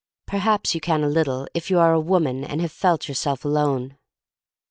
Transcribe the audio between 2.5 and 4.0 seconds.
have felt yourself alone.